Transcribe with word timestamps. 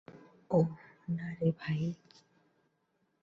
ওহ, 0.51 0.69
না 1.07 1.27
রে 1.39 1.49
ভাই। 1.59 1.81